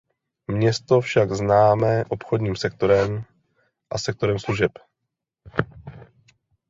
[0.47, 3.23] Město však známé obchodním sektorem
[3.91, 4.71] a sektorem služeb.